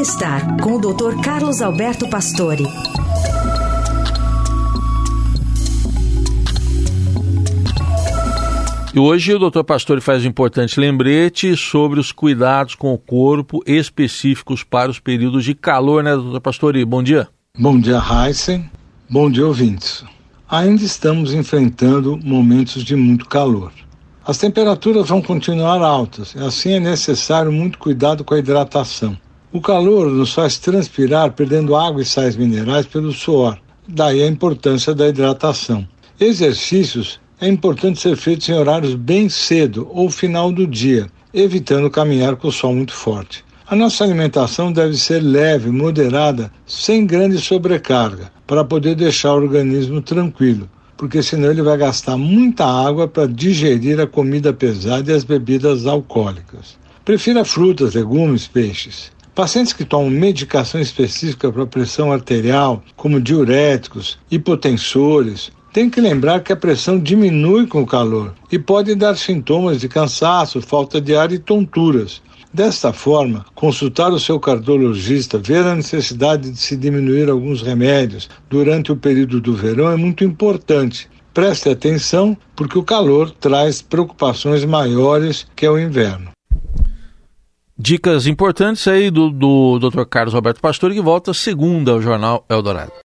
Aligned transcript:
Bem-estar 0.00 0.56
com 0.62 0.76
o 0.76 0.78
Dr. 0.78 1.20
Carlos 1.22 1.60
Alberto 1.60 2.08
Pastore. 2.08 2.64
E 8.94 8.98
hoje 8.98 9.34
o 9.34 9.50
Dr. 9.50 9.62
Pastore 9.62 10.00
faz 10.00 10.24
um 10.24 10.28
importante 10.28 10.80
lembrete 10.80 11.54
sobre 11.54 12.00
os 12.00 12.12
cuidados 12.12 12.74
com 12.74 12.94
o 12.94 12.98
corpo 12.98 13.62
específicos 13.66 14.64
para 14.64 14.90
os 14.90 14.98
períodos 14.98 15.44
de 15.44 15.54
calor, 15.54 16.02
né, 16.02 16.16
Dr. 16.16 16.40
Pastore? 16.40 16.82
Bom 16.86 17.02
dia. 17.02 17.28
Bom 17.58 17.78
dia, 17.78 18.00
Heisen. 18.00 18.70
Bom 19.06 19.30
dia, 19.30 19.46
ouvintes. 19.46 20.02
Ainda 20.48 20.82
estamos 20.82 21.34
enfrentando 21.34 22.18
momentos 22.24 22.82
de 22.82 22.96
muito 22.96 23.28
calor. 23.28 23.70
As 24.26 24.38
temperaturas 24.38 25.10
vão 25.10 25.20
continuar 25.20 25.82
altas, 25.82 26.34
e 26.34 26.38
assim 26.38 26.72
é 26.72 26.80
necessário 26.80 27.52
muito 27.52 27.78
cuidado 27.78 28.24
com 28.24 28.32
a 28.32 28.38
hidratação. 28.38 29.14
O 29.52 29.60
calor 29.60 30.08
nos 30.08 30.32
faz 30.32 30.58
transpirar 30.58 31.32
perdendo 31.32 31.74
água 31.74 32.02
e 32.02 32.04
sais 32.04 32.36
minerais 32.36 32.86
pelo 32.86 33.10
suor, 33.10 33.58
daí 33.88 34.22
a 34.22 34.28
importância 34.28 34.94
da 34.94 35.08
hidratação. 35.08 35.84
Exercícios 36.20 37.18
é 37.40 37.48
importante 37.48 37.98
ser 37.98 38.16
feitos 38.16 38.48
em 38.48 38.52
horários 38.52 38.94
bem 38.94 39.28
cedo 39.28 39.88
ou 39.90 40.08
final 40.08 40.52
do 40.52 40.68
dia, 40.68 41.08
evitando 41.34 41.90
caminhar 41.90 42.36
com 42.36 42.46
o 42.46 42.52
sol 42.52 42.76
muito 42.76 42.92
forte. 42.92 43.44
A 43.66 43.74
nossa 43.74 44.04
alimentação 44.04 44.72
deve 44.72 44.96
ser 44.96 45.20
leve, 45.20 45.68
moderada, 45.68 46.52
sem 46.64 47.04
grande 47.04 47.38
sobrecarga, 47.38 48.30
para 48.46 48.62
poder 48.62 48.94
deixar 48.94 49.32
o 49.32 49.42
organismo 49.42 50.00
tranquilo, 50.00 50.70
porque 50.96 51.24
senão 51.24 51.50
ele 51.50 51.62
vai 51.62 51.76
gastar 51.76 52.16
muita 52.16 52.64
água 52.64 53.08
para 53.08 53.26
digerir 53.26 53.98
a 53.98 54.06
comida 54.06 54.52
pesada 54.52 55.10
e 55.10 55.14
as 55.16 55.24
bebidas 55.24 55.86
alcoólicas. 55.86 56.78
Prefira 57.04 57.44
frutas, 57.44 57.94
legumes, 57.94 58.46
peixes. 58.46 59.10
Pacientes 59.40 59.72
que 59.72 59.86
tomam 59.86 60.10
medicação 60.10 60.78
específica 60.78 61.50
para 61.50 61.64
pressão 61.64 62.12
arterial, 62.12 62.82
como 62.94 63.18
diuréticos, 63.18 64.18
hipotensores 64.30 65.50
tem 65.72 65.88
que 65.88 65.98
lembrar 65.98 66.40
que 66.40 66.52
a 66.52 66.56
pressão 66.56 66.98
diminui 66.98 67.66
com 67.66 67.80
o 67.80 67.86
calor 67.86 68.34
e 68.52 68.58
pode 68.58 68.94
dar 68.94 69.16
sintomas 69.16 69.80
de 69.80 69.88
cansaço, 69.88 70.60
falta 70.60 71.00
de 71.00 71.16
ar 71.16 71.32
e 71.32 71.38
tonturas. 71.38 72.20
Desta 72.52 72.92
forma, 72.92 73.46
consultar 73.54 74.12
o 74.12 74.20
seu 74.20 74.38
cardiologista, 74.38 75.38
ver 75.38 75.64
a 75.64 75.74
necessidade 75.74 76.50
de 76.50 76.58
se 76.58 76.76
diminuir 76.76 77.30
alguns 77.30 77.62
remédios 77.62 78.28
durante 78.50 78.92
o 78.92 78.96
período 78.96 79.40
do 79.40 79.54
verão 79.54 79.90
é 79.90 79.96
muito 79.96 80.22
importante. 80.22 81.08
Preste 81.32 81.70
atenção, 81.70 82.36
porque 82.54 82.78
o 82.78 82.84
calor 82.84 83.30
traz 83.30 83.80
preocupações 83.80 84.66
maiores 84.66 85.46
que 85.56 85.66
o 85.66 85.78
inverno. 85.78 86.30
Dicas 87.82 88.26
importantes 88.26 88.86
aí 88.86 89.10
do, 89.10 89.30
do 89.30 89.78
Dr. 89.78 90.04
Carlos 90.04 90.34
Roberto 90.34 90.60
Pastor, 90.60 90.92
que 90.92 91.00
volta 91.00 91.32
segunda 91.32 91.92
ao 91.92 92.02
Jornal 92.02 92.44
Eldorado. 92.46 92.92